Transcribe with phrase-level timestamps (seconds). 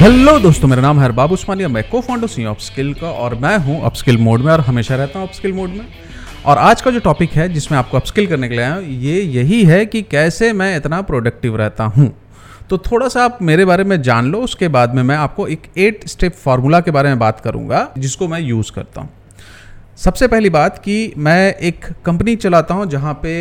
[0.00, 3.56] Hello दोस्तों, मेरा नाम है बाबू उस्मानिया, मैं को फाउंडर सी अपस्किल का, और मैं
[3.58, 5.86] हूँ अपस्किल मोड में और हमेशा रहता हूँ अपस्किल मोड में।
[6.46, 9.20] और आज का जो टॉपिक है, जिसमें आपको अपस्किल करने के लिए आया हूँ, ये
[9.20, 12.12] यही है कि कैसे मैं इतना प्रोडक्टिव रहता हूँ।
[12.70, 15.62] तो थोड़ा सा आप मेरे बारे में जान लो, उसके बाद में मैं आपको एक
[15.78, 19.10] एट स्टेप फार्मूला के बारे में बात करूँगा, जिसको मैं यूज़ करता हूँ।
[19.98, 23.32] सबसे पहली बात कि मैं एक कंपनी चलाता हूँ जहाँ पे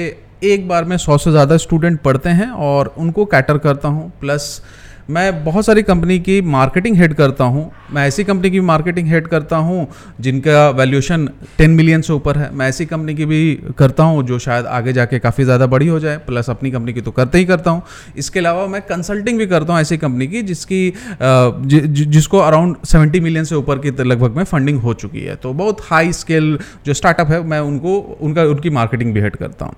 [0.43, 4.61] एक बार में सौ से ज़्यादा स्टूडेंट पढ़ते हैं और उनको कैटर करता हूँ, प्लस
[5.09, 9.27] मैं बहुत सारी कंपनी की मार्केटिंग हेड करता हूँ। मैं ऐसी कंपनी की मार्केटिंग हेड
[9.27, 9.87] करता हूँ
[10.19, 11.27] जिनका वैल्यूएशन
[11.59, 13.41] 10 मिलियन से ऊपर है। मैं ऐसी कंपनी की भी
[13.77, 17.01] करता हूँ जो शायद आगे जाके काफ़ी ज़्यादा बड़ी हो जाए। प्लस अपनी कंपनी की
[17.01, 17.81] तो करते ही करता हूँ।
[18.17, 23.19] इसके अलावा मैं कंसल्टिंग भी करता हूँ ऐसी कंपनी की जिसकी जि, जिसको अराउंड सेवेंटी
[23.19, 26.93] मिलियन से ऊपर की लगभग में फंडिंग हो चुकी है। तो बहुत हाई स्केल जो
[26.93, 29.75] स्टार्टअप है मैं उनको उनका उनकी मार्केटिंग भी हेड करता हूँ।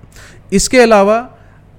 [0.52, 1.16] इसके अलावा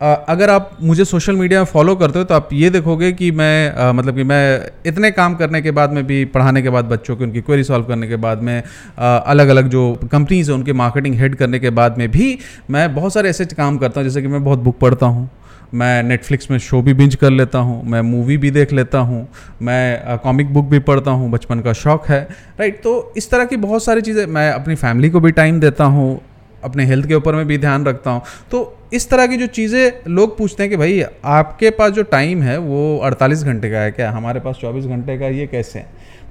[0.01, 3.75] अगर आप मुझे सोशल मीडिया में फॉलो करते हो तो आप ये देखोगे कि मैं
[3.75, 7.15] आ, मतलब कि मैं इतने काम करने के बाद में भी पढ़ाने के बाद बच्चों
[7.15, 8.61] की उनकी क्वेरी सॉल्व करने के बाद में
[8.99, 12.37] आ, अलग अलग जो कंपनीज़ हैं उनके मार्केटिंग हेड करने के बाद में भी
[12.71, 15.29] मैं बहुत सारे ऐसे काम करता हूँ जैसे कि मैं बहुत बुक पढ़ता हूँ।
[15.73, 19.27] मैं नेटफ्लिक्स में शो भी बिंज कर लेता हूँ मैं मूवी भी देख लेता हूँ
[19.61, 22.21] मैं कॉमिक बुक भी पढ़ता हूँ बचपन का शौक़ है
[22.59, 25.83] राइट तो इस तरह की बहुत सारी चीज़ें मैं अपनी फैमिली को भी टाइम देता
[25.83, 26.21] हूँ
[26.65, 28.21] अपने हेल्थ के ऊपर में भी ध्यान रखता हूँ।
[28.51, 32.41] तो इस तरह की जो चीज़ें लोग पूछते हैं कि भाई, आपके पास जो टाइम
[32.41, 34.11] है, वो 48 घंटे का है क्या?
[34.11, 35.85] हमारे पास 24 घंटे का ये कैसे है?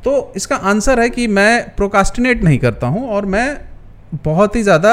[0.04, 3.60] तो इसका आंसर है कि मैं प्रोकास्टिनेट नहीं करता हूँ और मैं
[4.24, 4.90] बहुत ही ज़्यादा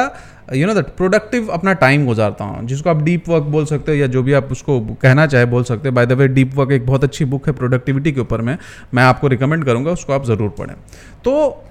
[0.54, 3.98] यू नो दैट प्रोडक्टिव अपना टाइम गुजारता हूँ। जिसको आप डीप वर्क बोल सकते हो
[3.98, 6.72] या जो भी आप उसको कहना चाहे बोल सकते हो। By the way deep work
[6.72, 8.58] एक बहुत अच्छी बुक है प्रोडक्टिविटी के ऊपर में।
[8.94, 10.76] मैं आपको रिकमेंड करूँगा, उसको आप ज़रूर पढ़ें।
[11.24, 11.64] तो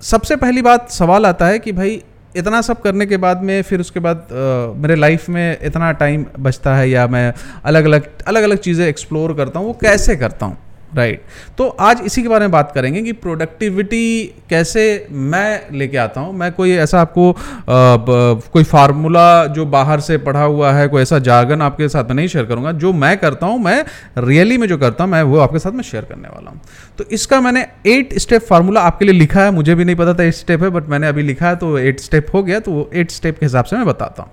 [0.00, 2.02] सबसे पहली बात, सवाल आता है कि भाई
[2.36, 6.24] इतना सब करने के बाद में फिर उसके बाद आ, मेरे लाइफ में इतना टाइम
[6.38, 7.32] बचता है या मैं
[7.64, 10.56] अलग अलग अलग अलग चीज़ें एक्सप्लोर करता हूँ वो कैसे करता हूँ?
[10.96, 11.56] Right right.
[11.58, 16.32] तो आज इसी के बारे में बात करेंगे कि प्रोडक्टिविटी कैसे मैं लेके आता हूँ।
[16.34, 17.36] मैं कोई ऐसा आपको आ,
[17.68, 22.14] ब, कोई फार्मूला जो बाहर से पढ़ा हुआ है कोई ऐसा जार्गन आपके साथ में
[22.14, 23.84] नहीं शेयर करूँगा। जो मैं करता हूँ मैं
[24.18, 26.60] रियली में जो करता हूँ मैं वो आपके साथ में शेयर करने वाला हूँ।
[26.98, 30.22] तो इसका मैंने एट स्टेप फार्मूला आपके लिए लिखा है। मुझे भी नहीं पता था
[30.22, 32.88] एट स्टेप है बट मैंने अभी लिखा है तो एट स्टेप हो गया तो वो
[32.94, 34.30] एट स्टेप के हिसाब से मैं बताता हूँ।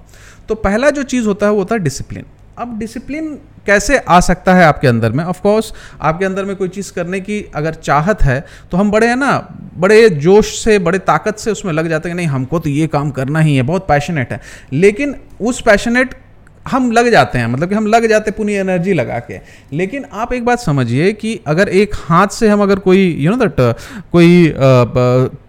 [0.50, 2.26] तो पहला जो चीज़ होता है वो होता है डिसिप्लिन
[2.58, 5.24] अब डिसिप्लिन कैसे आ सकता है आपके अंदर में?
[5.24, 5.72] ऑफकोर्स
[6.02, 9.38] आपके अंदर में कोई चीज़ करने की अगर चाहत है तो हम बड़े, हैं ना,
[9.78, 12.88] बड़े जोश से, बड़े ताकत से उसमें लग जाते हैं कि नहीं, हमको तो ये
[12.88, 14.42] काम करना ही है, बहुत पैशनेट है।
[14.74, 16.16] लेकिन उस पैशनेट
[16.68, 19.40] हम लग जाते हैं मतलब कि हम लग जाते पूरी एनर्जी लगा के।
[19.74, 23.38] लेकिन आप एक बात समझिए कि अगर एक हाथ से हम अगर कोई यू नो
[23.38, 23.56] दैट
[24.12, 24.46] कोई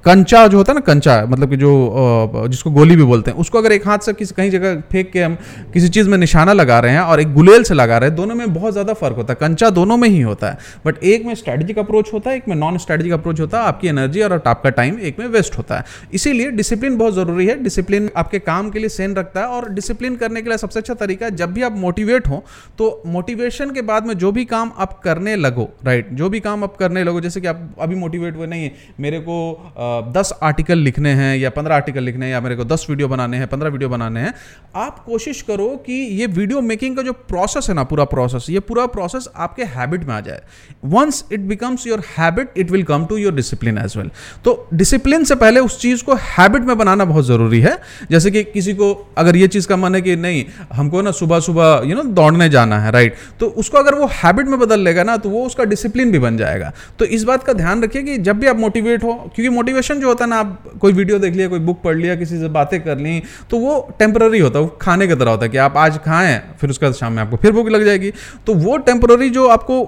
[0.05, 3.59] कंचा जो होता है ना, कंचा मतलब कि जो जिसको गोली भी बोलते हैं, उसको
[3.59, 5.37] अगर एक हाथ से किसी, कहीं जगह फेंक के हम
[5.75, 8.35] किसी चीज़ में निशाना लगा रहे हैं और एक गुलेल से लगा रहे हैं, दोनों
[8.35, 11.35] में बहुत ज़्यादा फ़र्क होता है। कंचा दोनों में ही होता है, बट एक में
[11.35, 14.71] स्ट्रैटेजिक अप्रोच होता है, एक में नॉन स्ट्रेटेजिक अप्रोच होता है, आपकी एनर्जी और आपका
[14.73, 15.85] टाइम एक में वेस्ट होता है।
[16.15, 20.17] इसीलिए डिसिप्लिन बहुत ज़रूरी है। डिसिप्लिन आपके काम के लिए सेन रखता है और डिसिप्लिन
[20.17, 22.43] करने के लिए सबसे अच्छा तरीका है, जब भी आप मोटिवेट हो
[22.79, 26.65] तो मोटिवेशन के बाद में जो भी काम आप करने लगो राइट जो भी काम
[26.65, 30.79] आप करने लगो, जैसे कि आप अभी मोटिवेट हुए नहीं है, मेरे को दस आर्टिकल
[30.79, 33.71] लिखने हैं या पंद्रह आर्टिकल लिखने हैं या मेरे को दस वीडियो बनाने हैं, पंद्रह
[33.71, 34.33] वीडियो बनाने हैं,
[34.77, 38.61] आप कोशिश करो कि ये वीडियो मेकिंग का जो प्रोसेस है ना, पूरा प्रोसेस ये
[38.63, 40.43] पूरा प्रोसेस आपके हैबिट में आ जाए।
[40.87, 44.11] Once it becomes your habit it will come to your discipline as well
[44.45, 47.77] तो डिसिप्लिन से पहले उस चीज़ को हैबिट में बनाना बहुत ज़रूरी है।
[48.11, 51.41] जैसे कि किसी को अगर ये चीज़ का मन है कि नहीं, हमको ना सुबह
[51.41, 55.03] सुबह यू नो दौड़ने जाना है राइट तो उसको अगर वो हैबिट में बदल लेगा
[55.03, 58.17] ना तो वो उसका डिसिप्लिन भी बन जाएगा। तो इस बात का ध्यान रखिए कि
[58.21, 61.35] जब भी आप मोटिवेट हो, क्योंकि मोटिवेशन जो होता है ना, आप कोई वीडियो देख
[61.35, 64.65] लिया, कोई बुक पढ़ लिया, किसी से बातें कर ली तो वो टेम्पररी होता है,
[64.65, 67.23] वो खाने की तरह होता है कि आप आज खाएँ, फिर उसके बाद शाम में
[67.23, 68.13] आपको फिर भूख लग जाएगी।
[68.47, 69.87] तो वो टेम्पररी जो आपको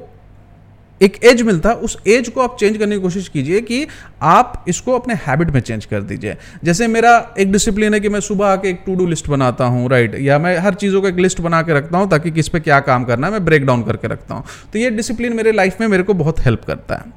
[1.01, 3.87] एक एज मिलता है, उस एज को आप चेंज करने की कोशिश कीजिए कि
[4.25, 8.21] आप इसको अपने हैबिट में चेंज कर दीजिए। जैसे मेरा एक डिसिप्लिन है कि मैं
[8.21, 11.17] सुबह आके एक टू डू लिस्ट बनाता हूँ राइट या मैं हर चीज़ों का एक
[11.17, 13.83] लिस्ट बना के रखता हूँ, ताकि किस पे क्या काम करना है, मैं ब्रेक डाउन
[13.83, 17.13] करके रखता हूँ। तो ये डिसिप्लिन मेरे लाइफ में मेरे को बहुत हेल्प करता है।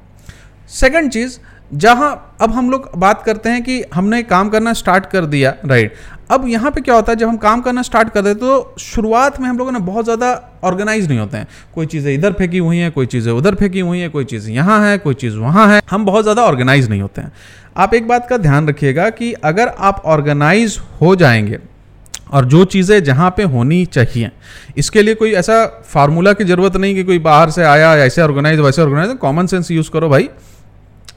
[0.70, 1.38] सेकेंड चीज़,
[1.72, 5.94] जहाँ अब हम लोग बात करते हैं कि हमने काम करना स्टार्ट कर दिया राइट
[6.30, 9.40] अब यहाँ पे क्या होता है, जब हम काम करना स्टार्ट कर देते तो शुरुआत
[9.40, 12.76] में हम लोग ना बहुत ज़्यादा ऑर्गेनाइज नहीं होते हैं। कोई चीज़ें इधर फेंकी हुई
[12.76, 15.80] हैं, कोई चीज़ें उधर फेंकी हुई हैं, कोई चीज़ यहाँ है, कोई चीज़ वहाँ है।
[15.90, 17.32] हम बहुत ज़्यादा ऑर्गेनाइज नहीं होते हैं।
[17.76, 21.58] आप एक बात का ध्यान रखिएगा कि अगर आप ऑर्गेनाइज हो जाएँगे,
[22.30, 24.30] और जो चीज़ें जहाँ पे होनी चाहिए,
[24.76, 28.60] इसके लिए कोई ऐसा फार्मूला की ज़रूरत नहीं कि कोई बाहर से आया, ऐसे ऑर्गेनाइज
[28.60, 30.28] वैसे ऑर्गेनाइज कॉमन सेंस यूज़ करो भाई।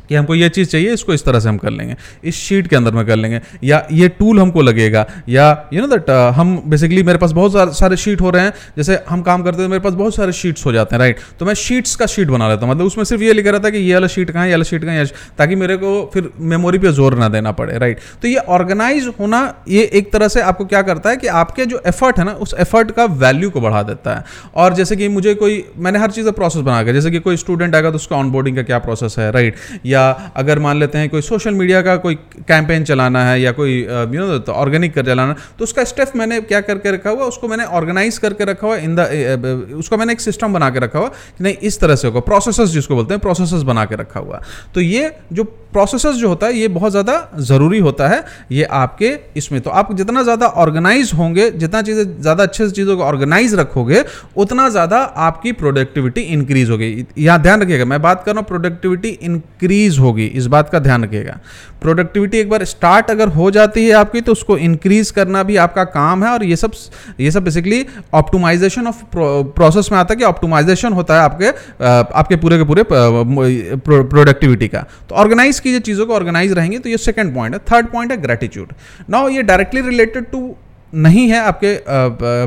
[0.09, 2.75] कि हमको ये चीज़ चाहिए, इसको इस तरह से हम कर लेंगे। इस शीट के
[2.75, 7.03] अंदर में कर लेंगे। या ये टूल हमको लगेगा। या यू नो दैट हम बेसिकली
[7.03, 9.93] मेरे पास बहुत सारे शीट हो रहे हैं। जैसे हम काम करते हैं मेरे पास
[9.93, 12.73] बहुत सारे शीट्स हो जाते हैं राइट तो मैं शीट्स का शीट बना लेता हूँ।
[12.73, 14.83] मतलब उसमें सिर्फ़ ये लिखा रहता है कि ये वाला शीट कहाँ ये वाला शीट
[14.83, 15.05] कहाँ है
[15.37, 19.41] ताकि मेरे को फिर मेमोरी पर ज़ोर ना देना पड़े राइट तो ये ऑर्गेनाइज होना,
[19.67, 22.55] ये एक तरह से आपको क्या करता है कि आपके जो एफर्ट है ना, उस
[22.59, 24.23] एफर्ट का वैल्यू को बढ़ा देता है।
[24.55, 27.75] और जैसे कि मुझे कोई, मैंने हर चीज़ का प्रोसेस बना जैसे कि कोई स्टूडेंट
[27.75, 29.55] आएगा तो उसका ऑनबोर्डिंग का क्या प्रोसेस है राइट
[29.93, 32.15] या अगर मान लेते हैं कोई सोशल मीडिया का कोई
[32.47, 36.61] कैंपेन चलाना है या कोई यू नो ऑर्गेनिक कर चलाना तो उसका स्टेप मैंने क्या
[36.61, 40.53] करके रखा हुआ, उसको मैंने ऑर्गेनाइज करके रखा हुआ इन द उसका मैंने एक सिस्टम
[40.53, 43.61] बना के रखा हुआ कि नहीं, इस तरह से होगा प्रोसेस जिसको बोलते हैं प्रोसेस
[43.63, 44.41] बना के रखा हुआ।
[44.73, 49.13] तो ये जो प्रोसेस जो होता है, ये बहुत ज़्यादा ज़रूरी होता है, ये आपके
[49.37, 53.53] इसमें। तो आप जितना ज़्यादा ऑर्गेनाइज होंगे, जितना चीज़ें, ज़्यादा अच्छे से चीज़ों को ऑर्गेनाइज
[53.55, 54.03] रखोगे,
[54.37, 59.09] उतना ज़्यादा आपकी प्रोडक्टिविटी इंक्रीज होगी। यहाँ ध्यान रखिएगा, मैं बात कर रहा हूँ प्रोडक्टिविटी
[59.21, 61.37] इंक्रीज होगी, इस बात का ध्यान रखिएगा।
[61.81, 65.83] प्रोडक्टिविटी एक बार स्टार्ट अगर हो जाती है आपकी तो उसको इंक्रीज करना भी आपका
[65.85, 66.71] काम है, और ये सब
[67.19, 71.47] ये सब बेसिकली ऑप्टोमाइजेशन ऑफ़ प्रोसेस में आता है कि ऑप्टोमाइजेशन होता है आपके
[72.13, 76.97] आपके पूरे के पूरे प्रोडक्टिविटी का। तो ऑर्गेनाइज कीजिए चीज़ों को ऑर्गेनाइज रहेंगे तो ये
[76.99, 78.73] सेकंड पॉइंट है। थर्ड पॉइंट है ग्रेटिट्यूड
[79.09, 80.55] नाउ ये डायरेक्टली रिलेटेड टू
[80.95, 81.77] नहीं है आपके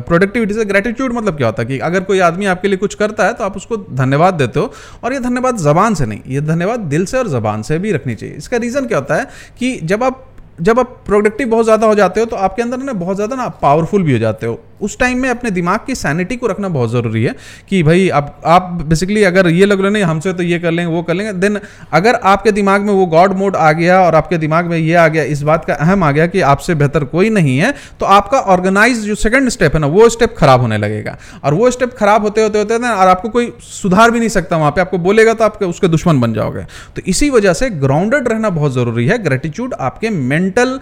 [0.01, 3.27] प्रोडक्टिविटी से ग्रेटिट्यूड मतलब क्या होता है कि अगर कोई आदमी आपके लिए कुछ करता
[3.27, 4.73] है तो आप उसको धन्यवाद देते हो,
[5.05, 8.15] और ये धन्यवाद जबान से नहीं, ये धन्यवाद दिल से और जबान से भी रखनी
[8.15, 9.27] चाहिए। इसका रीज़न क्या होता है
[9.59, 10.25] कि जब आप
[10.59, 13.49] जब आप प्रोडक्टिव बहुत ज़्यादा हो जाते हो तो आपके अंदर ना बहुत ज़्यादा ना
[13.63, 16.91] पावरफुल भी हो जाते हो। उस टाइम में अपने दिमाग की सैनिटी को रखना बहुत
[16.91, 17.35] ज़रूरी है
[17.69, 20.93] कि भाई आप आप बेसिकली अगर ये लग रहे नहीं, हमसे तो ये कर लेंगे,
[20.93, 21.59] वो कर लेंगे देन
[21.93, 25.07] अगर आपके दिमाग में वो गॉड मोड आ गया और आपके दिमाग में ये आ
[25.09, 28.39] गया, इस बात का अहम आ गया कि आपसे बेहतर कोई नहीं है तो आपका
[28.49, 32.23] ऑर्गेनाइज जो सेकेंड स्टेप है ना, वो स्टेप खराब होने लगेगा। और वो स्टेप खराब
[32.23, 35.35] होते होते होते ना, और आपको कोई सुधार भी नहीं सकता वहाँ पर आपको बोलेगा
[35.35, 36.63] तो आप उसके दुश्मन बन जाओगे।
[36.97, 40.11] तो इसी वजह से ग्राउंडेड रहना बहुत ज़रूरी है। ग्रेटिट्यूड आपके
[40.47, 40.79] मेंटल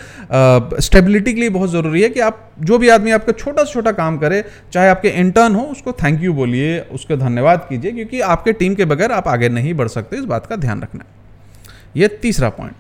[0.81, 3.93] स्टेबिलिटी के लिए बहुत ज़रूरी है कि आप जो भी आदमी आपका छोटा से छोटा
[3.93, 8.53] काम करे, चाहे आपके इंटर्न हो, उसको थैंक यू बोलिए, उसको धन्यवाद कीजिए, क्योंकि आपके
[8.55, 11.05] टीम के बगैर आप आगे नहीं बढ़ सकते, इस बात का ध्यान रखना
[11.97, 12.75] ये तीसरा पॉइंट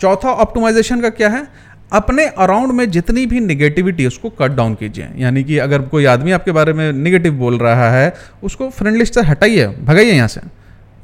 [0.00, 1.46] चौथा ऑप्टिमाइजेशन का क्या है?
[1.92, 6.32] अपने अराउंड में जितनी भी निगेटिविटी उसको कट डाउन कीजिए। यानी कि अगर कोई आदमी
[6.32, 10.40] आपके बारे में निगेटिव बोल रहा है, उसको फ्रेंड लिस्ट से हटाइए, भगाइए यहाँ से।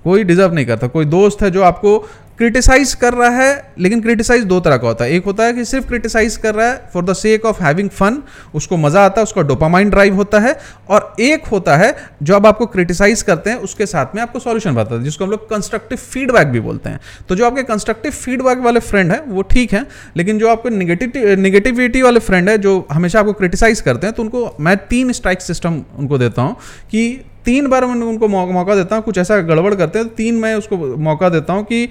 [0.05, 1.99] कोई डिजर्व नहीं करता। कोई दोस्त है जो आपको
[2.39, 5.65] क्रिटिसाइज कर रहा है, लेकिन क्रिटिसाइज दो तरह का होता है। एक होता है कि
[5.65, 8.23] सिर्फ़ क्रिटिसाइज कर रहा है for the sake of having fun
[8.55, 10.57] उसको मज़ा आता है, उसका डोपामाइन ड्राइव होता है,
[10.91, 14.75] और एक होता है, जो अब आपको क्रिटिसाइज करते हैं, उसके साथ में आपको सॉल्यूशन
[14.75, 18.59] बताते हैं, जिसको हम लोग कंस्ट्रक्टिव फीडबैक भी बोलते हैं। तो जो आपके कंस्ट्रक्टिव फीडबैक
[18.61, 19.87] वाले फ्रेंड है, वो ठीक है,
[20.17, 24.23] लेकिन जो आपके निगेटिव निगेटिविटी वाले फ्रेंड है, जो हमेशा आपको क्रिटिसाइज करते हैं तो
[24.23, 26.57] उनको मैं तीन स्ट्राइक सिस्टम उनको देता हूँ
[26.91, 30.35] कि तीन बार मैं उनको मौका देता हूँ, कुछ ऐसा गड़बड़ करते हैं तो तीन
[30.35, 31.89] मैं उसको मौका देता हूँ कि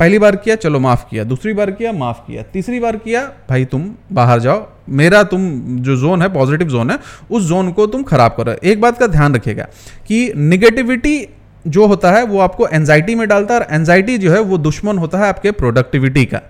[0.00, 3.64] पहली बार किया, चलो माफ़ किया। दूसरी बार किया, माफ़ किया। तीसरी बार किया, भाई
[3.64, 6.98] तुम बाहर जाओ। मेरा तुम जो जोन है पॉजिटिव जोन है,
[7.30, 9.66] उस जोन को तुम खराब करो। एक बात का ध्यान रखिएगा
[10.06, 11.28] कि निगेटिविटी
[11.66, 14.98] जो होता है, वो आपको एनजाइटी में डालता है और एनजाइटी जो है, वो दुश्मन
[14.98, 16.40] होता है आपके प्रोडक्टिविटी का।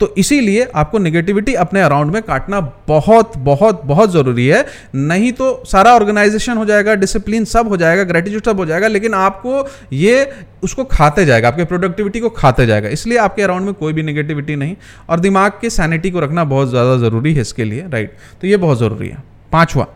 [0.00, 4.64] तो इसीलिए आपको निगेटिविटी अपने अराउंड में काटना बहुत बहुत बहुत ज़रूरी है।
[4.96, 9.14] नहीं तो सारा ऑर्गेनाइजेशन हो जाएगा डिसिप्लिन सब हो जाएगा ग्रेटिट्यूड सब हो जाएगा, लेकिन
[9.14, 10.30] आपको ये,
[10.62, 14.56] उसको खाते जाएगा, आपके प्रोडक्टिविटी को खाते जाएगा। इसलिए आपके अराउंड में कोई भी निगेटिविटी
[14.56, 14.76] नहीं
[15.10, 18.56] और दिमाग के सैनिटी को रखना बहुत ज़्यादा ज़रूरी है इसके लिए राइट तो ये
[18.58, 19.22] बहुत ज़रूरी है।
[19.52, 19.86] पाँचवा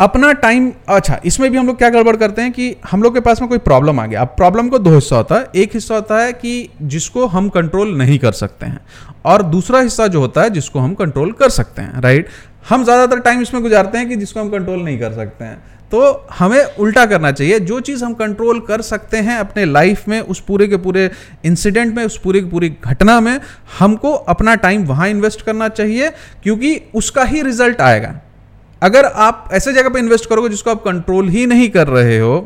[0.00, 3.20] अपना टाइम अच्छा इसमें भी हम लोग क्या गड़बड़ करते हैं कि हम लोग के
[3.20, 5.94] पास में कोई प्रॉब्लम आ गया। अब प्रॉब्लम को दो हिस्सा होता है। एक हिस्सा
[5.94, 8.80] होता है कि जिसको हम कंट्रोल नहीं कर सकते हैं
[9.26, 12.28] और दूसरा हिस्सा जो होता है जिसको हम कंट्रोल कर सकते हैं राइट
[12.68, 15.58] हम ज़्यादातर टाइम इसमें गुजारते हैं कि जिसको हम कंट्रोल नहीं कर सकते हैं।
[15.92, 20.20] तो हमें उल्टा करना चाहिए। जो चीज़ हम कंट्रोल कर सकते हैं अपने लाइफ में,
[20.20, 21.10] उस पूरे के पूरे
[21.44, 23.38] इंसिडेंट में, उस पूरे की पूरी घटना में,
[23.78, 26.10] हमको अपना टाइम वहाँ इन्वेस्ट करना चाहिए,
[26.42, 28.14] क्योंकि उसका ही रिज़ल्ट आएगा।
[28.86, 32.36] अगर आप ऐसे जगह पे इन्वेस्ट करोगे जिसको आप कंट्रोल ही नहीं कर रहे हो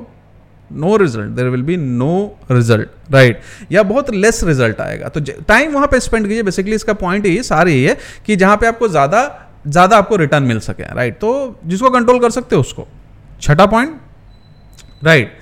[0.71, 2.15] no result there will be no
[2.51, 3.41] result right
[3.73, 5.09] या बहुत लेस रिज़ल्ट आएगा.
[5.09, 6.43] तो टाइम वहाँ पे स्पेंड कीजिए.
[6.43, 9.23] बेसिकली इसका पॉइंट ये सारे है कि जहाँ पे आपको ज़्यादा
[9.67, 11.31] ज़्यादा आपको रिटर्न मिल सके राइट तो
[11.67, 12.87] जिसको कंट्रोल कर सकते हो, उसको.
[13.43, 14.01] छठा पॉइंट
[15.05, 15.39] राइट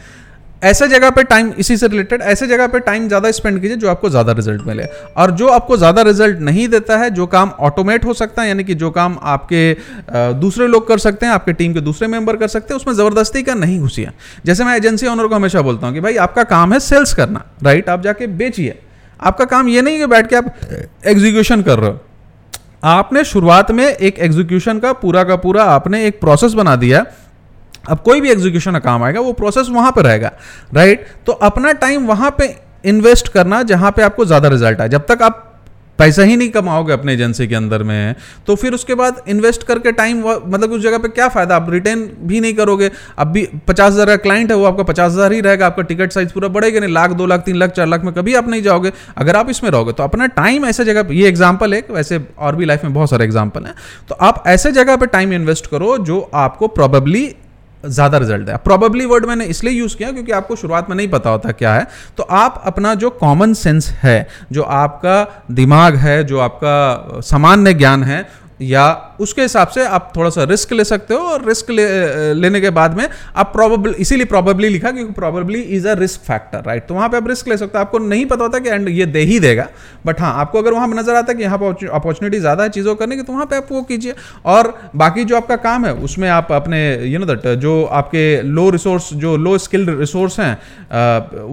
[0.62, 3.88] ऐसे जगह पे टाइम इसी से रिलेटेड ऐसे जगह पे टाइम ज़्यादा स्पेंड कीजिए जो
[3.91, 4.85] आपको ज़्यादा रिज़ल्ट मिले।
[5.17, 8.65] और जो आपको ज़्यादा रिज़ल्ट नहीं देता है, जो काम ऑटोमेट हो सकता है, यानी
[8.65, 9.77] कि जो काम आपके
[10.41, 13.43] दूसरे लोग कर सकते हैं, आपके टीम के दूसरे मेंबर कर सकते हैं, उसमें ज़बरदस्ती
[13.43, 14.11] का नहीं घुसिए।
[14.47, 17.45] जैसे मैं एजेंसी ऑनर को हमेशा बोलता हूँ कि भाई, आपका काम है सेल्स करना
[17.62, 18.79] राइट आप जाके बेचिए।
[19.21, 20.55] आपका काम ये नहीं कि बैठ के आप
[21.07, 22.00] एग्जीक्यूशन कर रहे हो।
[22.85, 27.05] आपने शुरुआत में एक एग्जीक्यूशन का पूरा का पूरा आपने एक प्रोसेस बना दिया
[27.88, 30.33] अब कोई भी एग्जीक्यूशन का काम आएगा, वो प्रोसेस वहाँ पर रहेगा
[30.75, 32.54] राइट तो अपना टाइम वहाँ पर
[32.87, 35.45] इन्वेस्ट करना जहाँ पे आपको ज़्यादा रिज़ल्ट आए। जब तक आप
[35.99, 38.14] पैसा ही नहीं कमाओगे अपने एजेंसी के अंदर में
[38.47, 41.57] तो फिर उसके बाद इन्वेस्ट करके टाइम मतलब उस जगह पे क्या फ़ायदा?
[41.57, 45.12] आप रिटर्न भी नहीं करोगे। अब भी पचास हज़ार का क्लाइंट है, वो आपका पचास
[45.12, 47.87] हज़ार ही रहेगा, आपका टिकट साइज़ पूरा बढ़ेगा नहीं, लाख, दो लाख, तीन लाख, चार
[47.87, 51.02] लाख में कभी आप नहीं जाओगे। अगर आप इसमें रहोगे तो अपना टाइम ऐसे जगह
[51.02, 53.75] पर ये एग्ज़ाम्पल है वैसे और भी लाइफ में बहुत सारे एग्ज़ाम्पल हैं।
[54.09, 57.26] तो आप ऐसे जगह पर टाइम इन्वेस्ट करो जो आपको प्रॉबली
[57.87, 61.30] ज़्यादा रिज़ल्ट है। प्रॉबली वर्ड मैंने इसलिए यूज़ किया क्योंकि आपको शुरुआत में नहीं पता
[61.30, 66.38] होता क्या है। तो आप अपना जो कॉमन सेंस है, जो आपका दिमाग है, जो
[66.38, 68.26] आपका सामान्य ज्ञान है,
[68.62, 72.61] या उसके हिसाब से आप थोड़ा सा रिस्क ले सकते हो और रिस्क ले, लेने
[72.61, 76.87] के बाद में आप प्रॉबल इसीलिए प्रॉबली लिखा क्योंकि probably is a risk factor right
[76.89, 79.07] तो वहाँ पे आप रिस्क ले सकते हो। आपको नहीं पता होता कि एंड ये
[79.09, 79.67] दे ही देगा।
[80.07, 82.95] बट हाँ आपको अगर वहाँ नज़र आता है कि यहाँ पर अपॉर्चुनिटी ज़्यादा है चीज़ों
[82.95, 84.15] करने की तो वहाँ पर आप वो कीजिए।
[84.47, 88.69] और बाकी जो आपका काम है उसमें आप अपने यू नो दट जो आपके लो
[88.71, 90.53] रिसोर्स जो लो स्किल्ड रिसोर्स हैं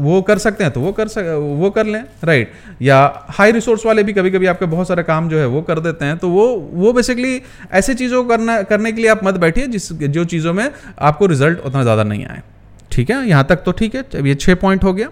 [0.01, 2.97] वो कर सकते हैं तो वो कर सक वो कर लें राइट या
[3.29, 6.05] हाई रिसोर्स वाले भी कभी कभी आपके बहुत सारे काम जो है वो कर देते
[6.05, 9.67] हैं तो वो वो बेसिकली ऐसे चीज़ों को करना, करने के लिए आप मत बैठिए,
[9.67, 12.41] जिस, जो चीज़ों में आपको रिज़ल्ट उतना ज़्यादा नहीं आए।
[12.91, 13.27] ठीक है?
[13.27, 15.09] यहाँ तक तो ठीक है। अब ये छः पॉइंट हो गया।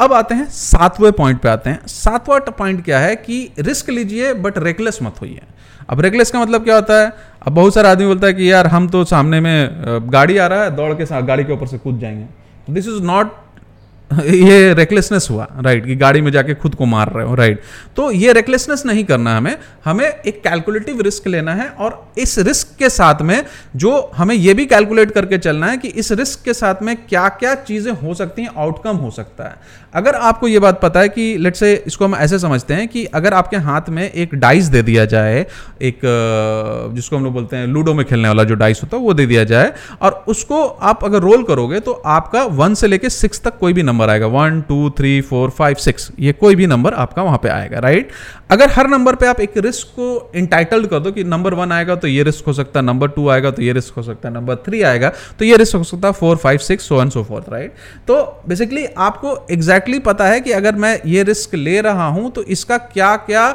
[0.00, 4.32] अब आते हैं, सातवें पॉइंट पे आते हैं। सातवां पॉइंट क्या है कि रिस्क लीजिए
[4.34, 5.40] बट रेकलेस मत होइए।
[5.90, 7.12] अब रेकलेस का मतलब क्या होता है?
[7.42, 9.70] अब बहुत सारा आदमी बोलता है कि यार, हम तो सामने में
[10.12, 13.02] गाड़ी आ रहा है, दौड़ के साथ गाड़ी के ऊपर से कूद जाएँगे। दिस इज़
[13.02, 13.32] नॉट
[14.24, 17.60] ये रेकलेसनेस हुआ राइट कि गाड़ी में जाके खुद को मार रहे हो राइट
[17.96, 22.76] तो ये रेकलेसनेस नहीं करना हमें हमें एक कैलकुलेटिव रिस्क लेना है और इस रिस्क
[22.78, 23.44] के साथ में
[23.76, 27.28] जो हमें ये भी कैलकुलेट करके चलना है कि इस रिस्क के साथ में क्या
[27.28, 29.56] क्या चीज़ें हो सकती हैं आउटकम हो सकता है.
[29.94, 33.04] अगर आपको ये बात पता है कि लेट से इसको हम ऐसे समझते हैं कि
[33.04, 35.46] अगर आपके हाथ में एक डाइस दे दिया जाए,
[35.82, 36.00] एक
[36.94, 39.26] जिसको हम लोग बोलते हैं लूडो में खेलने वाला जो डाइस होता है, वो दे
[39.26, 43.58] दिया जाए और उसको आप अगर रोल करोगे तो आपका वन से लेकर सिक्स तक
[43.58, 46.10] कोई भी नंबर आएगा one, two, three, four, five, six.
[46.20, 48.10] ये कोई भी नंबर आपका वहाँ पे आएगा राइट
[48.50, 51.96] अगर हर नंबर पे आप एक रिस्क को इंटाइटल्ड कर दो कि नंबर वन आएगा
[51.96, 54.34] तो ये रिस्क हो सकता है नंबर टू आएगा तो ये रिस्क हो सकता है
[54.34, 57.22] नंबर थ्री आएगा तो ये रिस्क हो सकता है four five six so and so
[57.22, 57.74] forth right
[58.08, 62.30] तो बेसिकली आपको एग्जैक्टली exactly पता है कि अगर मैं ये रिस्क ले रहा हूँ
[62.30, 63.48] तो इसका क्या क्या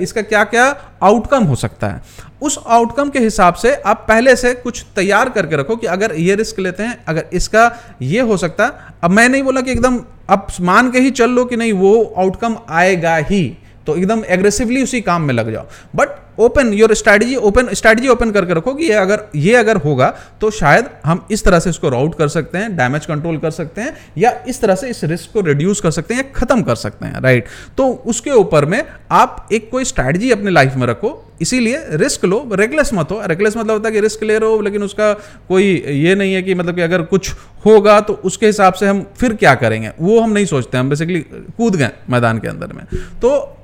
[0.00, 0.64] इसका क्या क्या
[1.02, 2.02] आउटकम हो सकता है।
[2.42, 6.34] उस आउटकम के हिसाब से आप पहले से कुछ तैयार करके रखो कि अगर ये
[6.34, 7.70] रिस्क लेते हैं, अगर इसका
[8.02, 8.66] ये हो सकता,
[9.02, 12.14] अब मैं नहीं बोला कि एकदम, अब मान के ही चल लो कि नहीं, वो
[12.18, 17.34] आउटकम आएगा ही। तो एकदम एग्रेसिवली उसी काम में लग जाओ। But open your strategy
[17.38, 20.08] open strategy open करके रखो कि ये अगर ये अगर होगा
[20.40, 23.80] तो शायद हम इस तरह से इसको राउट कर सकते हैं डैमेज कंट्रोल कर सकते
[23.80, 26.74] हैं, या इस तरह से इस रिस्क को रिड्यूस कर सकते हैं या खत्म कर
[26.76, 27.46] सकते हैं राइट
[27.76, 32.48] तो उसके ऊपर में आप एक कोई स्ट्रैटेजी अपने लाइफ में रखो, इसीलिए रिस्क लो
[32.52, 35.12] रेगलेस मत हो। रेगलेस मतलब होता है कि रिस्क ले रहे हो, लेकिन उसका
[35.48, 37.32] कोई ये नहीं है कि मतलब कि अगर कुछ
[37.66, 39.90] होगा तो उसके हिसाब से हम फिर क्या करेंगे?
[40.00, 41.20] वो हम नहीं सोचते, हम बेसिकली
[41.56, 42.84] कूद गए मैदान के अंदर में।
[43.22, 43.58] तो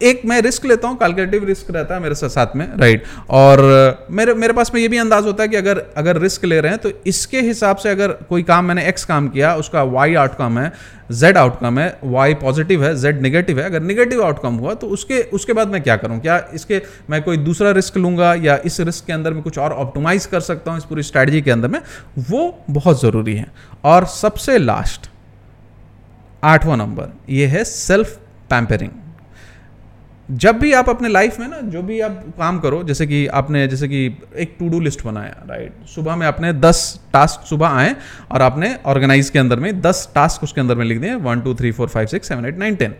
[0.00, 3.60] एक मैं रिस्क लेता हूँ कैलकुलेटिव रिस्क रहता है मेरे साथ साथ में राइट और
[4.10, 6.72] मेरे मेरे पास में ये भी अंदाज होता है कि अगर अगर रिस्क ले रहे
[6.72, 10.58] हैं तो इसके हिसाब से अगर कोई काम मैंने एक्स काम किया, उसका वाई आउटकम
[10.58, 10.72] है
[11.12, 15.20] जेड आउटकम है वाई पॉजिटिव है जेड निगेटिव है, अगर निगेटिव आउटकम हुआ तो उसके
[15.32, 16.18] उसके बाद मैं क्या करूँ?
[16.20, 19.72] क्या इसके, मैं कोई दूसरा रिस्क लूँगा या इस रिस्क के अंदर में कुछ और
[19.74, 21.80] ऑप्टोमाइज कर सकता हूँ इस पूरी स्ट्रैटेजी के अंदर में?
[22.20, 23.46] वो बहुत ज़रूरी है।
[23.84, 25.10] और सबसे लास्ट
[26.42, 28.16] आठवां नंबर ये है सेल्फ
[28.50, 28.90] पैम्परिंग
[30.28, 33.66] जब भी आप अपने लाइफ में ना, जो भी आप काम करो, जैसे कि आपने,
[33.68, 34.06] जैसे कि
[34.36, 36.80] एक टू डू लिस्ट बनाया राइट सुबह में आपने दस
[37.12, 37.94] टास्क सुबह आए
[38.32, 41.54] और आपने ऑर्गेनाइज के अंदर में दस टास्क उसके अंदर में लिख दिए one two
[41.54, 42.94] three four five six seven eight nine ten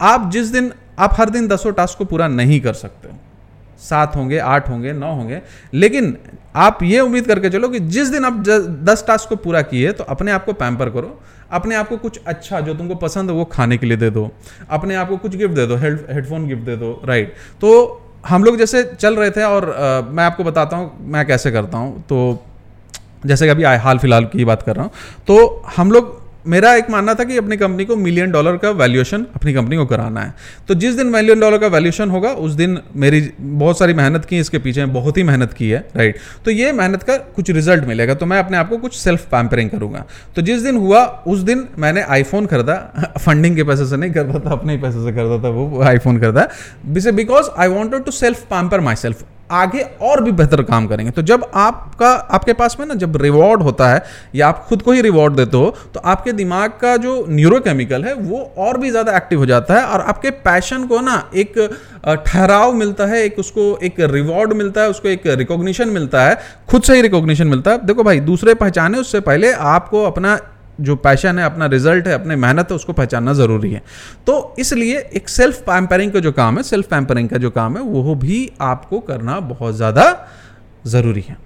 [0.00, 3.14] आप जिस दिन, आप हर दिन दसों टास्क को पूरा नहीं कर सकते
[3.80, 5.40] सात होंगे, आठ होंगे, नौ होंगे,
[5.74, 6.16] लेकिन
[6.56, 8.38] आप ये उम्मीद करके चलो कि जिस दिन आप
[8.84, 12.20] दस टास्क को पूरा किए तो अपने आप को पैम्पर करो अपने आप को कुछ
[12.26, 14.30] अच्छा जो तुमको पसंद है वो खाने के लिए दे दो।
[14.70, 18.56] अपने आप को कुछ गिफ्ट दे दो हेडफोन गिफ्ट दे दो राइट तो हम लोग
[18.58, 22.44] जैसे चल रहे थे और आ, मैं आपको बताता हूँ मैं कैसे करता हूँ। तो
[23.26, 24.92] जैसे कि अभी हाल फ़िलहाल की बात कर रहा हूँ।
[25.26, 26.14] तो हम लोग
[26.46, 29.86] मेरा एक मानना था कि अपनी कंपनी को मिलियन डॉलर का वैल्यूएशन अपनी कंपनी को
[29.86, 30.34] कराना है।
[30.68, 34.38] तो जिस दिन मिलियन डॉलर का वैल्यूएशन होगा, उस दिन मेरी बहुत सारी मेहनत की,
[34.38, 38.14] इसके पीछे बहुत ही मेहनत की है राइट तो ये मेहनत का कुछ रिज़ल्ट मिलेगा।
[38.14, 40.04] तो मैं अपने आप को कुछ सेल्फ पैम्परिंग करूँगा।
[40.36, 42.74] तो जिस दिन हुआ, उस दिन मैंने आईफोन खरीदा।
[43.18, 46.20] फंडिंग के पैसे से नहीं करता था, अपने ही पैसे से करता था वो आईफोन
[46.20, 51.10] खरीदा। Because I wanted to self pamper my self आगे और भी बेहतर काम करेंगे।
[51.10, 54.02] तो जब आपका, आपके पास में ना जब रिवॉर्ड होता है,
[54.34, 58.14] या आप खुद को ही रिवॉर्ड देते हो तो आपके दिमाग का जो न्यूरोकेमिकल है,
[58.14, 61.58] वो और भी ज़्यादा एक्टिव हो जाता है और आपके पैशन को ना एक
[62.26, 66.38] ठहराव मिलता है, एक उसको एक रिवॉर्ड मिलता है, उसको एक रिकॉग्निशन मिलता है,
[66.68, 70.38] खुद से ही रिकॉग्निशन मिलता है। देखो भाई, दूसरे पहचाने, उससे पहले आपको अपना
[70.80, 73.82] जो पैशन है, अपना रिज़ल्ट है, अपनी मेहनत है, उसको पहचानना ज़रूरी है।
[74.26, 77.82] तो इसलिए एक सेल्फ पैम्परिंग का जो काम है सेल्फ पैम्परिंग का जो काम है,
[77.82, 80.04] वो भी आपको करना बहुत ज़्यादा
[80.86, 81.36] ज़रूरी है।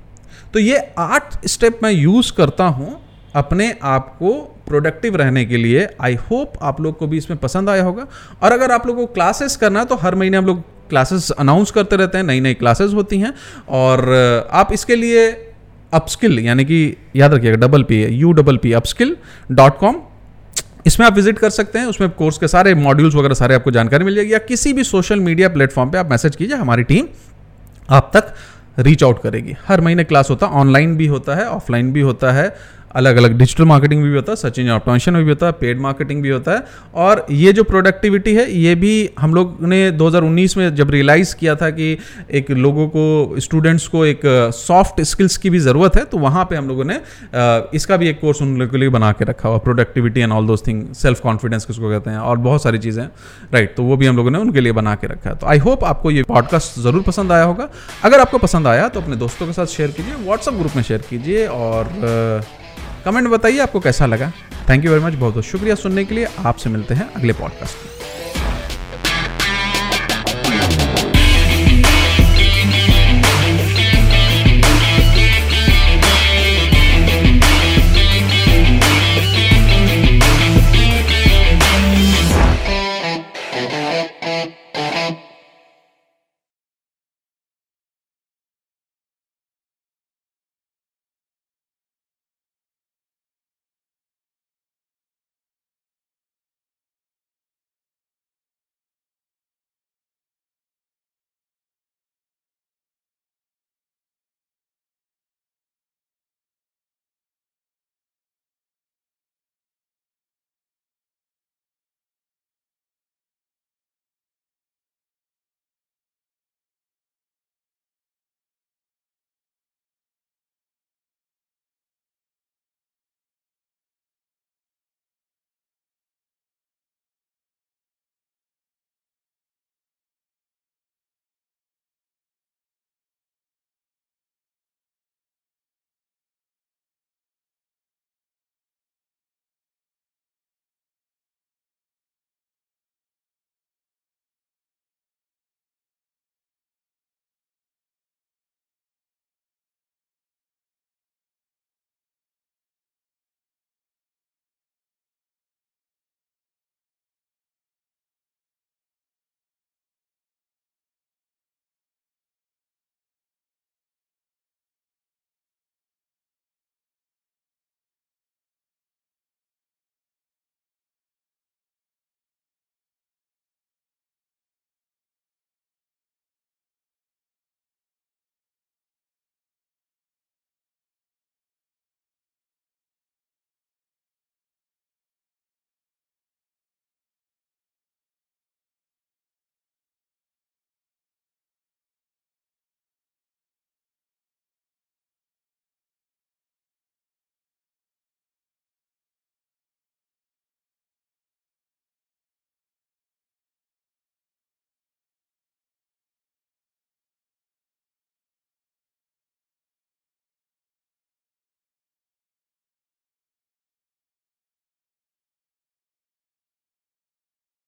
[0.52, 2.98] तो ये आठ स्टेप मैं यूज़ करता हूँ
[3.34, 4.32] अपने आप को
[4.66, 8.06] प्रोडक्टिव रहने के लिए। आई होप आप लोग को भी इसमें पसंद आया होगा।
[8.42, 11.70] और अगर आप लोगों को क्लासेस करना है तो हर महीने हम लोग क्लासेस अनाउंस
[11.70, 13.32] करते रहते हैं नई नई क्लासेस होती हैं।
[13.70, 15.30] और आप इसके लिए
[15.92, 19.16] अपस्किल यानी कि याद रखिएगा डबल पी है U double P upskill
[19.52, 20.00] dot com
[20.86, 24.04] इसमें आप विज़िट कर सकते हैं, उसमें कोर्स के सारे मॉड्यूल्स वगैरह सारे आपको जानकारी
[24.04, 27.06] मिल जाएगी, या किसी भी सोशल मीडिया प्लेटफॉर्म पे आप मैसेज कीजिए, हमारी टीम
[27.88, 28.34] आप तक
[28.78, 32.32] रीच आउट करेगी। हर महीने क्लास होता है ऑनलाइन भी होता है ऑफलाइन भी होता
[32.32, 32.54] है
[32.90, 36.22] अलग अलग डिजिटल मार्केटिंग भी होता है, सचिन ऑटोमेशन में भी होता है पेड मार्केटिंग
[36.22, 36.64] भी होता है,
[36.96, 41.54] और ये जो प्रोडक्टिविटी है, ये भी हम लोग ने 2019 में जब रियलाइज़ किया
[41.56, 41.96] था कि
[42.30, 44.20] एक लोगों को स्टूडेंट्स को एक
[44.54, 47.00] सॉफ्ट स्किल्स की भी ज़रूरत है तो वहाँ पे हम लोगों ने
[47.74, 50.46] इसका भी एक कोर्स उन लोगों के लिए बना के रखा हुआ productivity and all
[50.46, 53.04] those thing self confidence किसको कहते हैं, और बहुत सारी चीज़ें
[53.54, 55.58] राइट तो वो भी हम लोगों ने उनके लिए बना के रखा है। तो आई
[55.58, 57.68] होप आपको ये पॉडकास्ट ज़रूर पसंद आया होगा।
[58.04, 61.02] अगर आपको पसंद आया तो अपने दोस्तों के साथ शेयर कीजिए व्हाट्सअप ग्रुप में शेयर
[61.10, 62.58] कीजिए, और
[63.04, 64.32] कमेंट बताइए आपको कैसा लगा।
[64.68, 67.86] थैंक यू वेरी मच बहुत बहुत शुक्रिया सुनने के लिए। आपसे मिलते हैं अगले पॉडकास्ट
[67.86, 67.99] में।